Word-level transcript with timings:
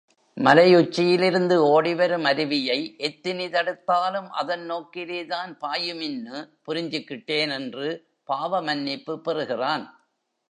மலை 0.37 0.75
உச்சியிலிருந்து 0.75 1.55
ஓடிவரும் 1.65 2.25
அருவியை 2.25 2.77
எத்தினி 2.99 3.47
தடுத்தாலும் 3.47 4.29
அதன் 4.31 4.63
நோக்கிலேதான் 4.71 5.51
பாயுமின்னு 5.61 6.37
புரிஞ்சுகிட்டேன்! 6.67 7.51
என்று 7.51 7.87
பாவ 8.29 8.61
மன்னிப்பு 8.61 9.21
பெறுகிறான். 9.21 9.85